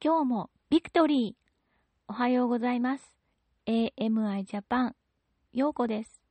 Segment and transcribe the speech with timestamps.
[0.00, 1.34] 今日もビクトリー
[2.06, 3.16] おはようございます。
[3.66, 4.96] AMI ジャパン、
[5.52, 6.22] ようこです。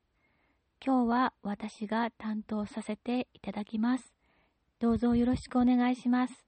[0.81, 4.13] 今日は私が担当させていただきます。
[4.79, 6.45] どうぞよろしくお願いします。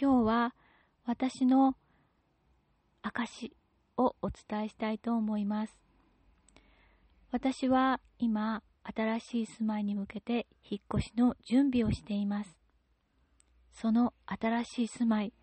[0.00, 0.54] 今日は
[1.04, 1.76] 私の
[3.02, 3.54] 証
[3.98, 5.78] をお伝えしたいと思います。
[7.30, 12.56] 私は今、新しい住まいに向けて引っ越しの準備をしています。
[13.74, 15.34] その新しい住まい、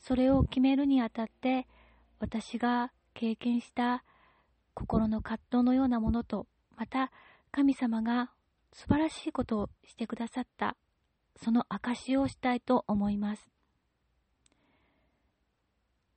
[0.00, 1.66] それを決めるにあたって、
[2.18, 4.04] 私が経験した
[4.74, 6.46] 心の葛藤のようなものと、
[6.76, 7.10] また
[7.50, 8.30] 神様が
[8.72, 10.76] 素晴らしいことをしてくださった、
[11.36, 13.50] その証をしたいと思います。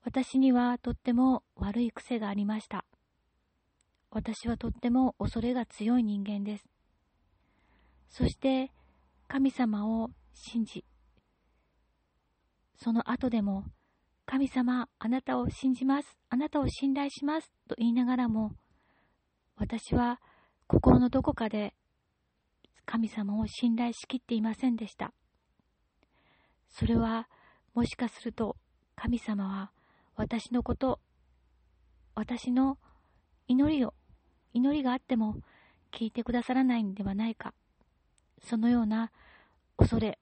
[0.03, 2.85] 私にはとっても悪い癖がありました。
[4.11, 6.65] 私はとっても恐れが強い人間です。
[8.09, 8.71] そして
[9.27, 10.83] 神様を信じ、
[12.81, 13.65] その後でも、
[14.25, 18.55] 神様、あなたを信じます、あなたを信頼しますと言いながらも、
[19.57, 20.21] 私は
[20.67, 21.73] 心のどこかで
[22.85, 25.13] 神様を信頼しきっていませんでした。
[26.69, 27.27] それは、
[27.73, 28.55] もしかすると
[28.95, 29.71] 神様は
[30.15, 31.01] 私のこと、
[32.15, 32.77] 私の
[33.47, 33.93] 祈りを、
[34.53, 35.35] 祈りがあっても
[35.91, 37.53] 聞いてくださらないんではないか。
[38.41, 39.11] そのような
[39.77, 40.17] 恐れ、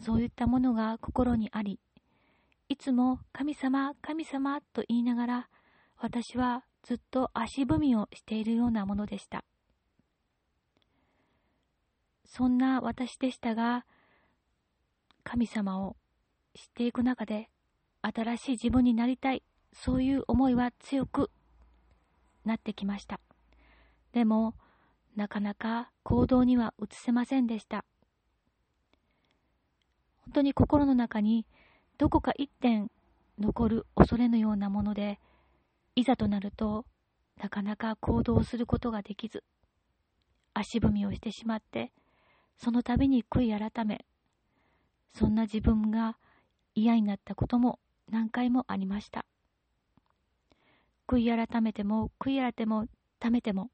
[0.00, 1.80] そういったものが心にあり、
[2.68, 5.48] いつも神様、神様と言いながら、
[5.96, 9.44] 私はずっと足踏みをしているようなものでした。
[12.24, 13.86] そんな私でしたが、
[15.24, 15.96] 神様を
[16.54, 17.48] 知っていく中で、
[18.02, 21.30] 新しい自分になりたい、そういう思いは強く
[22.44, 23.20] なってきました。
[24.12, 24.54] でも、
[25.16, 27.84] なかなか行動には移せませんでした。
[30.28, 31.46] 本当に心の中に
[31.96, 32.90] どこか一点
[33.38, 35.18] 残る恐れのようなもので、
[35.96, 36.84] いざとなると
[37.42, 39.42] なかなか行動することができず、
[40.52, 41.92] 足踏みをしてしまって、
[42.58, 44.04] その度に悔い改め、
[45.14, 46.18] そんな自分が
[46.74, 47.78] 嫌になったことも
[48.10, 49.24] 何回もありました。
[51.08, 53.70] 悔い改めても悔い改めても、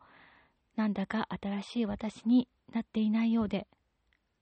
[0.76, 3.66] なんだか新しい私になっていないようで、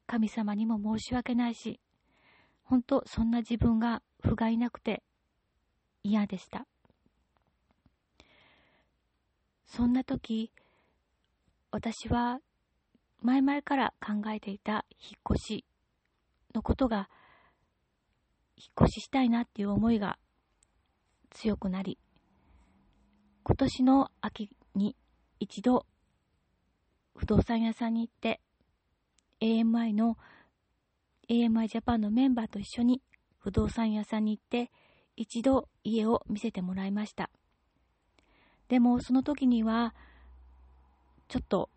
[0.07, 1.81] 神様にも申し訳ないし、
[2.73, 5.03] 本当そんな自分が不甲斐なくて
[6.03, 6.67] 嫌でした。
[9.67, 10.51] そんな時、
[11.71, 12.39] 私は
[13.21, 15.65] 前々から考えていた引っ越し
[16.55, 17.11] のことが、
[18.57, 20.19] 引っ越ししたいなっていう思いが
[21.29, 21.99] 強くなり、
[23.43, 24.97] 今年の秋に
[25.41, 25.85] 一度
[27.15, 28.41] 不動産屋さんに行って
[29.43, 30.17] AMI の
[31.33, 33.01] AMI ジャパンのメンバーと一緒に
[33.39, 34.71] 不動産屋さんに行って
[35.17, 37.31] 一度家を見せてもらいました。
[38.69, 39.95] でもその時には
[41.29, 41.71] ちょっと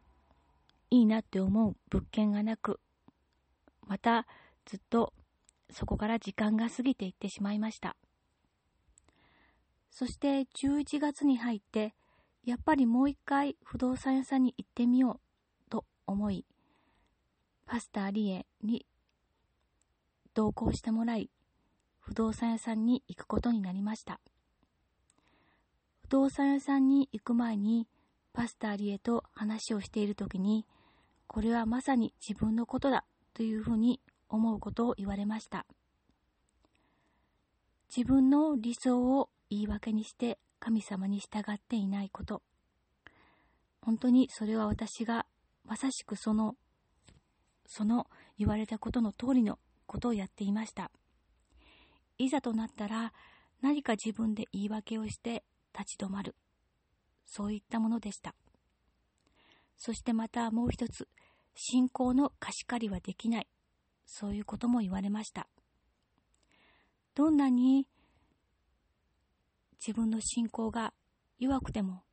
[0.91, 2.81] いいなって思う物件がなく、
[3.87, 4.27] また
[4.65, 5.13] ずっと
[5.69, 7.95] そこから時間が過ぎていってしまいました。
[9.89, 11.93] そして11月に入って、
[12.43, 15.21] やっぱりもう一回不動産屋さんに行ってみよ
[15.67, 16.45] うと思い、
[17.65, 18.85] パスタリエに
[20.35, 21.31] 同行してもらい、
[21.99, 24.19] 不動産屋さんに行くことになりました。
[26.01, 27.87] 不動産屋さんに行く前に、
[28.33, 30.67] パスタリエと話をしている時に、
[31.25, 35.65] これはまさに自分のことだというふうに思うことを言われました。
[37.95, 42.41] 自分の理想を言い訳にして神様に従っていないこと。
[43.81, 45.25] 本当にそれは私が
[45.63, 46.55] まさしくその、
[47.65, 48.07] その
[48.37, 50.91] 言われたことの通りのことをやっていました。
[52.17, 53.13] いざとなったら
[53.61, 55.43] 何か自分で言い訳をして
[55.77, 56.35] 立ち止まる。
[57.25, 58.35] そういったものでした。
[59.77, 61.07] そしてまたもう一つ、
[61.55, 63.47] 信仰の貸し借りはできない。
[64.05, 65.47] そういうことも言われました。
[67.15, 67.87] どんなに
[69.85, 70.93] 自分の信仰が
[71.39, 72.03] 弱くても、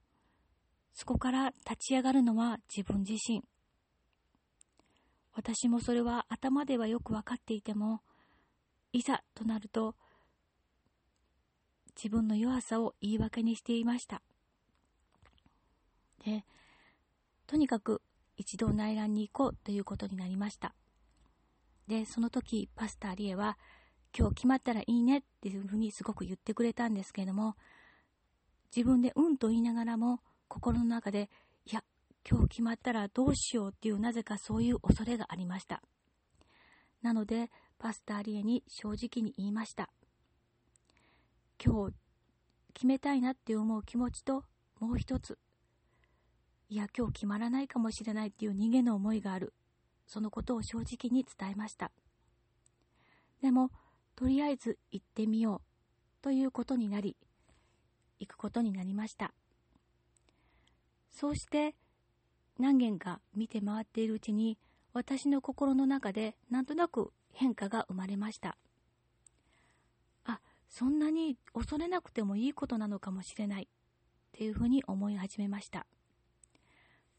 [0.93, 3.43] そこから立ち上がるのは自分自身。
[5.35, 8.01] 私もそれは頭ではよくわかっていても、
[8.93, 9.95] いざとなると、
[11.97, 14.23] 自分の弱さを言い訳にしていました。
[16.25, 16.45] で、
[17.47, 18.03] とにかく
[18.37, 20.75] 一度内覧に行こうということになりました。
[21.87, 23.59] で、その時、パスタリエは、
[24.17, 27.57] 今日決まったらいいねっていうふうにすごく言ってくれたんですけれども、
[28.75, 31.31] 自分でうんと言いながらも、心の中で、
[32.29, 35.83] 今日決まったらどうしようっていうなぜかそういう恐れがありました。
[37.03, 39.91] なので、パスターリエに正直に言いました。
[41.65, 41.95] 今日
[42.75, 44.45] 決めたいなって思う気持ちと、
[44.79, 45.39] もう一つ、
[46.69, 49.53] いや、今日決まらないかもしれないっていう逃げの思いがある。
[50.07, 51.91] そのことを正直に伝えました。
[53.41, 53.71] でも、
[54.15, 55.63] とりあえず行ってみよ
[56.21, 57.17] うということになり、
[58.21, 59.35] 行くことになりました。
[61.11, 61.75] そうして
[62.63, 64.57] 何件か見て回っているうちに
[64.93, 68.57] 私の心の中でなんとなく変化が生まれました。
[70.25, 70.39] あ、
[70.69, 73.67] そんなに恐れなくてもいいことなのかもしれないっ
[74.31, 75.87] ていうふうに思い始めました。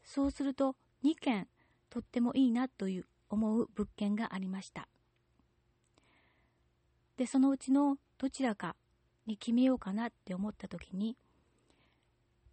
[0.02, 1.46] そうすると2件
[1.90, 4.88] とってもいいなという思う物件がありました。
[7.18, 8.76] で、そのうちのどちらか
[9.26, 11.18] に決めようかなって思った時に、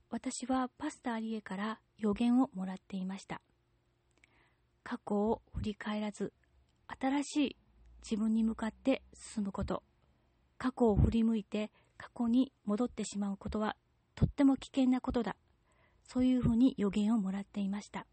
[0.10, 3.42] 私はパスタアリエから予言をもらっていました。
[4.84, 6.34] 過去を振り返らず、
[7.00, 7.58] 新しい
[8.04, 9.84] 自分に向かって進むこと。
[10.58, 13.76] 過去を振り向いて過去に戻ってしまうことは
[14.16, 15.36] とっても危険なことだ。
[16.04, 18.08] そういうふうに予言をもらっていました。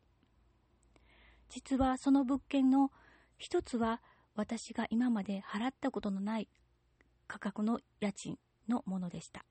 [1.49, 2.90] 実はその物件の
[3.38, 4.02] 一つは
[4.35, 6.49] 私が今まで払ったことのない
[7.26, 8.38] 価格の家賃
[8.69, 9.44] のものでした。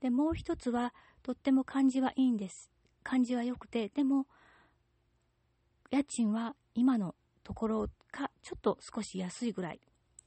[0.00, 2.70] で、もう一つはとっても感じはいいんです。
[3.02, 4.26] 感じは良くて、でも
[5.90, 7.14] 家賃は今の
[7.44, 9.80] ところかちょっと少し安いぐらい。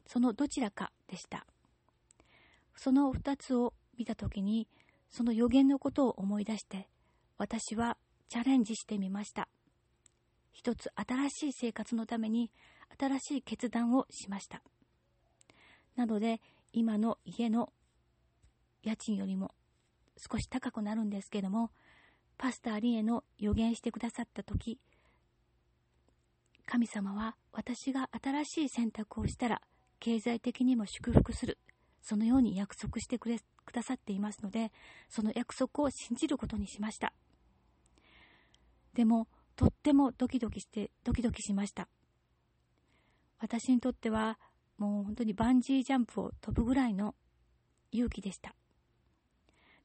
[0.07, 1.45] そのどちらかでした。
[2.75, 4.67] その二つを見たときに、
[5.09, 6.89] その予言のことを思い出して、
[7.37, 7.97] 私は
[8.27, 9.47] チャレンジしてみました。
[10.51, 12.51] 一つ新しい生活のために
[12.99, 14.61] 新しい決断をしました。
[15.95, 16.41] なので、
[16.73, 17.71] 今の家の
[18.83, 19.51] 家賃よりも
[20.17, 21.71] 少し高くなるんですけども、
[22.41, 24.79] パスターリエの予言してくださった時、
[26.65, 29.61] 神様は私が新しい選択をしたら
[29.99, 31.59] 経済的にも祝福する。
[32.01, 34.71] そのように約束してくれくださっていますので、
[35.07, 37.13] その約束を信じることにしました。
[38.95, 41.87] でも、とってもドキドキして、ドキドキしました。
[43.37, 44.39] 私にとっては、
[44.79, 47.13] もう本当にバンジージャンプを飛ぶぐらいの
[47.91, 48.55] 勇気でした。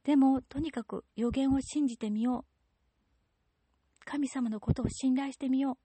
[0.07, 4.05] でも、とにかく予言を信じてみよう。
[4.05, 5.77] 神様のことを信頼してみよう。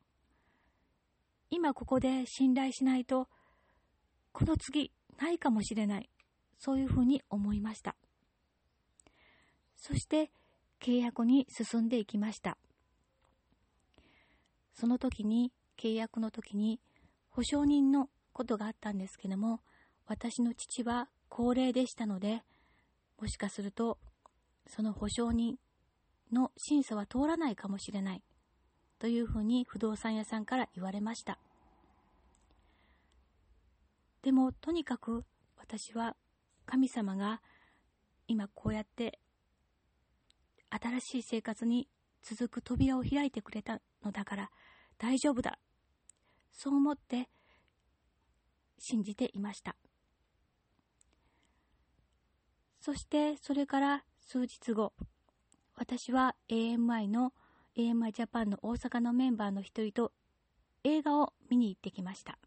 [1.51, 3.29] 今ここで信頼しないと、
[4.31, 6.09] この次ないかもしれない。
[6.57, 7.97] そういうふうに思いました。
[9.77, 10.31] そして
[10.81, 12.57] 契約に進んでいきました。
[14.73, 16.81] その時に、契約の時に、
[17.31, 19.63] 保証人のことがあったんですけども、
[20.07, 22.45] 私の父は高齢でしたので、
[23.21, 23.99] もしかすると、
[24.67, 25.57] その保証人
[26.33, 28.23] の審査は通らないかもしれない。
[28.99, 31.39] というふうに不動産屋さんから言われました。
[34.23, 35.25] でも、とにかく
[35.57, 36.17] 私は
[36.65, 37.43] 神様が
[38.29, 39.19] 今こうやって
[40.71, 41.89] 新しい生活に
[42.23, 44.51] 続く扉を開いてくれたのだから
[44.99, 45.59] 大丈夫だ。
[46.53, 47.29] そう思って
[48.79, 49.77] 信じていました。
[52.81, 54.93] そしてそれから数日後、
[55.75, 57.33] 私は AMI の
[57.77, 60.13] AMI ジャパンの大阪のメンバーの一人と
[60.85, 62.39] 映画を見に行ってきました。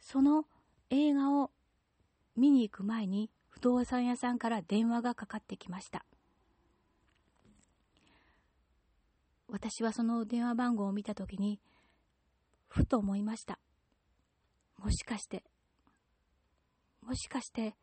[0.00, 0.44] その
[0.90, 1.50] 映画を
[2.36, 6.04] 見に行く前に不動産屋さんから電話がかかってきました。
[9.48, 11.60] 私はその電話番号を見たときに、
[12.68, 13.58] ふと思いました。
[14.78, 15.44] もしかして、
[17.02, 17.76] もしかして、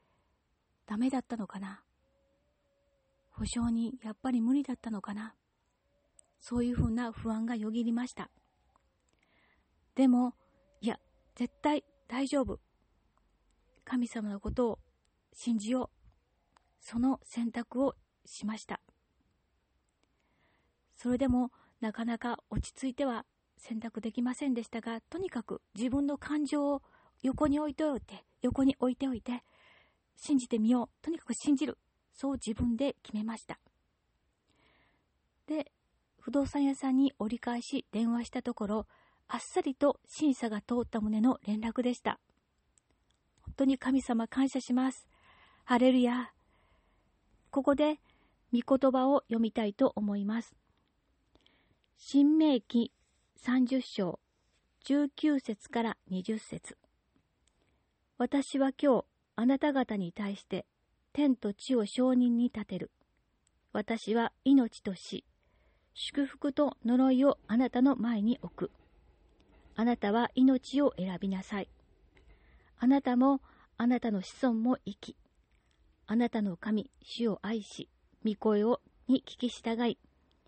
[0.88, 1.84] ダメだったのかな？
[3.40, 5.34] 保証にやっぱり無理だったのかな
[6.42, 8.30] そういうふうな不安がよぎりました。
[9.96, 10.34] でも、
[10.82, 11.00] いや、
[11.36, 12.60] 絶対大丈夫。
[13.86, 14.80] 神様のことを
[15.34, 15.90] 信じよう。
[16.82, 18.82] その選択をしました。
[20.98, 23.26] それでもなかなか落ち着いては
[23.58, 26.82] 選択できませんでしたが、とにかく自分の感情を
[27.22, 29.44] 横に置いておいて、横に置いておいて、
[30.18, 30.90] 信じてみよう。
[31.02, 31.78] とにかく信じる。
[32.14, 33.60] そう自分で決めました。
[35.48, 35.72] で、
[36.20, 38.88] 不動産屋さんに折り返し電話したところ、
[39.28, 42.20] あっさりと審査が通った旨の連絡でした。
[43.42, 45.08] 本当に神様感謝します。
[45.64, 46.32] ハレルヤ。
[47.52, 48.00] ここで、
[48.52, 50.56] 御言葉を読みたいと思います。
[51.98, 52.92] 新明記
[53.44, 54.20] 30章
[54.86, 56.78] 19節から20節
[58.18, 60.66] 私は今日あなた方に対して
[61.14, 62.92] 天と地を証人に立てる。
[63.74, 65.26] 私は命と死、
[65.94, 68.72] 祝福と呪いをあなたの前に置く。
[69.76, 71.70] あなたは命を選びなさい。
[72.78, 73.42] あなたも
[73.78, 75.16] あなたの子孫も生き、
[76.06, 77.90] あなたの神、主を愛し、
[78.26, 79.98] 御声をに聞き従い、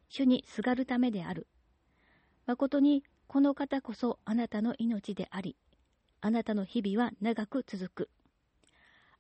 [0.09, 1.47] 主にすがるためである。
[2.45, 5.55] 誠にこの方こそあなたの命であり、
[6.19, 8.09] あなたの日々は長く続く。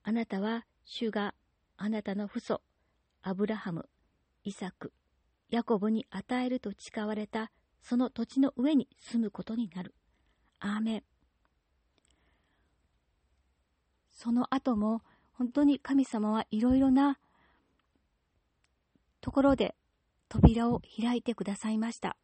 [0.03, 1.33] あなたは主が
[1.77, 2.61] あなたの父祖、
[3.21, 3.87] アブラハム、
[4.43, 4.91] イサク、
[5.49, 7.49] ヤコブに与えると誓われた
[7.81, 9.95] その土地の上に住むことになる。
[10.59, 11.03] アーメン。
[14.09, 17.17] その後も本当に神様はいろいろな
[19.21, 19.75] ところで
[20.27, 22.17] 扉を開いてくださいました。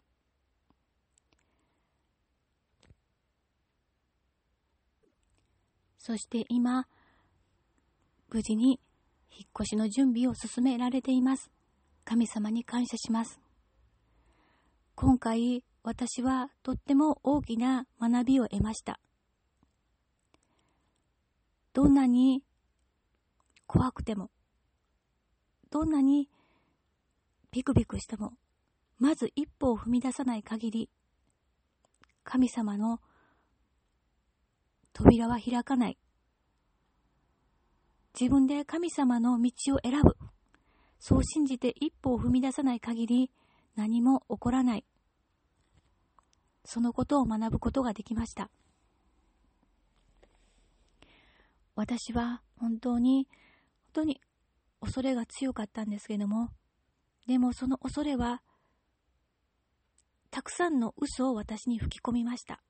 [5.97, 6.85] そして今、
[8.29, 8.79] 無事に
[9.31, 11.49] 引っ越しの準備を進められています。
[12.03, 13.39] 神様に感謝します。
[14.95, 18.99] 今回、私はとっても大きな学びを得ました。
[21.73, 22.43] どんなに
[23.67, 24.31] 怖くても、
[25.69, 26.29] どんなに
[27.51, 28.33] ビクビクしても、
[28.97, 30.89] まず一歩を踏み出さない限り、
[32.23, 32.99] 神様の
[34.91, 35.97] 扉は開かない。
[38.19, 40.17] 自分で神様の道を選ぶ。
[40.99, 43.31] そう信じて一歩を踏み出さない限り
[43.75, 44.85] 何も起こらない。
[46.65, 48.49] そのことを学ぶことができました。
[51.75, 53.27] 私は本当に
[53.93, 54.19] 本当に
[54.81, 56.49] 恐れが強かったんですけれども、
[57.27, 58.41] でもその恐れは、
[60.31, 62.61] たくさんの嘘を私に吹き込みました。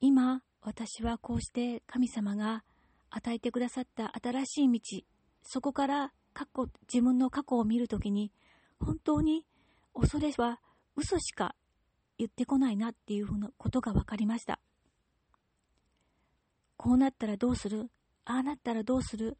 [0.00, 2.64] 今、私はこうして神様が
[3.10, 4.80] 与えてくださった新しい道、
[5.42, 8.32] そこから過去、自分の過去を見るときに、
[8.78, 9.46] 本当に
[9.94, 10.60] 恐れは
[10.94, 11.54] 嘘しか
[12.18, 14.60] 言ってこないなっていうふうなことが分かりました。
[16.76, 17.90] こうなったらどうする？
[18.24, 19.36] ああなったらどうする？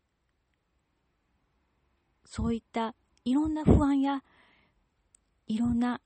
[2.25, 2.95] そういった
[3.25, 4.23] いろんな不安や
[5.47, 6.01] いろんな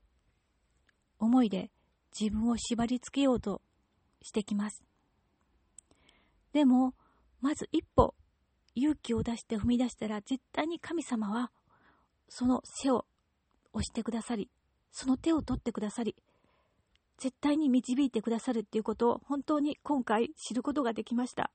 [1.17, 1.71] 思いで
[2.19, 3.61] 自分を縛り付けようと
[4.21, 4.83] してきます。
[6.53, 6.93] でも、
[7.41, 8.15] まず一歩
[8.75, 11.51] 勇気を出して踏み出したら絶対に神様は
[12.29, 13.05] その背を
[13.73, 14.49] 押してくださり、
[14.91, 16.15] その手を取ってくださり、
[17.17, 21.51] 絶対に導いてくださるっていうことを本当に今回知ることができました。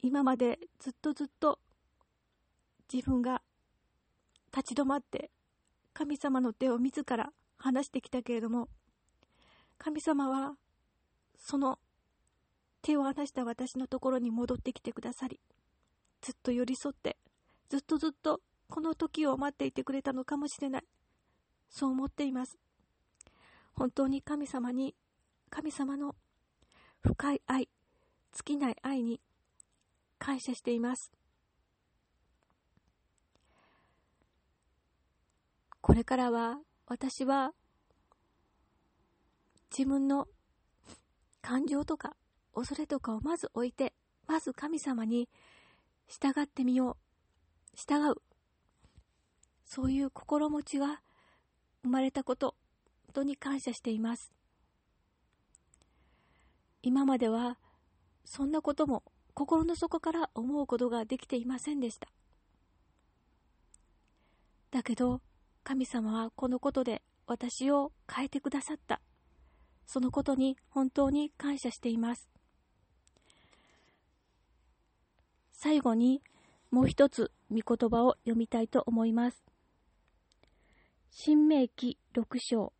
[0.00, 1.58] 今までずっとずっと
[2.92, 3.42] 自分が
[4.54, 5.30] 立ち止まって
[5.94, 8.68] 神様の手を自ら離してきたけれども
[9.78, 10.56] 神様は
[11.38, 11.78] その
[12.84, 15.40] 手を離した私のところに戻ってきてくださり
[16.20, 17.16] ずっと寄り添って
[17.68, 20.82] ずっとずっとこの時を待っていてくれたのかもしれない
[21.68, 22.58] そう思っています
[23.74, 24.94] 本当に神様に
[25.50, 26.14] 神様の
[27.02, 27.68] 深い愛
[28.34, 29.20] 尽きない愛に
[30.18, 31.12] 感謝しています。
[35.80, 37.52] これからは私は
[39.70, 40.26] 自分の
[41.42, 42.16] 感情とか
[42.54, 43.92] 恐れとかをまず置いて、
[44.26, 45.28] まず神様に
[46.08, 46.96] 従ってみよう。
[47.76, 48.14] 従う。
[49.64, 51.00] そういう心持ちが
[51.82, 52.54] 生まれたこと、
[53.06, 54.32] 本当に感謝しています。
[56.82, 57.58] 今までは
[58.24, 62.08] そんなことも心の底から思うことができていませんでした。
[64.70, 65.20] だけど、
[65.62, 69.00] 神様はこのことで私を変えてくださった。
[69.86, 72.33] そのことに本当に感謝しています。
[75.64, 76.20] 最後に
[76.70, 79.42] もう一つ御言葉を読みたいと思います。
[81.10, 82.74] 新明記6章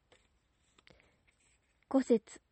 [1.88, 2.42] 5節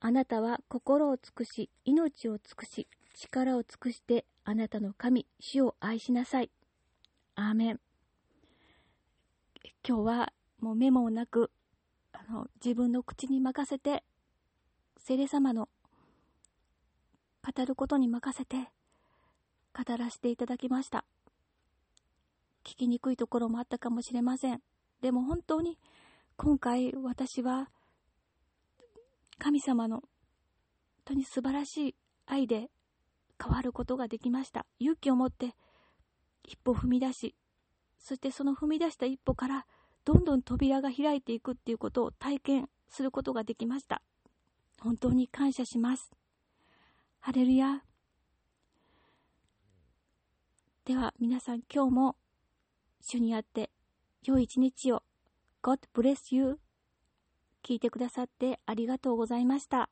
[0.00, 6.50] あなたは心を尽くし、命を尽くし、力を尽くしてあなたの神、主を愛しなさい。
[7.36, 7.80] アーメン。
[9.86, 11.52] 今日はもうメモをなく、
[12.12, 14.02] あの、自分の口に任せて、
[14.98, 15.68] 聖霊様の
[17.40, 18.72] 語ることに任せて、
[19.84, 21.04] 語らせていただきました。
[22.64, 24.60] 聞きにくいところもあったかもしれません。
[25.00, 25.78] でも本当に
[26.36, 27.70] 今回私は
[29.38, 30.04] 神様の本
[31.04, 31.94] 当に素晴らしい
[32.26, 32.68] 愛で
[33.42, 34.66] 変わることができました。
[34.78, 35.54] 勇気を持って
[36.44, 37.34] 一歩踏み出し、
[37.98, 39.66] そしてその踏み出した一歩から
[40.04, 44.02] どんどん扉が開いていくっていうことを体験することができました。
[44.80, 46.10] 本当に感謝します。
[47.20, 47.82] ハレルヤ。
[50.90, 52.16] では皆さん今日も
[53.00, 53.70] 主にあって
[54.24, 55.04] 良い一日を
[55.62, 56.58] God bless you
[57.64, 59.88] 聞いてくださってありがとうございました。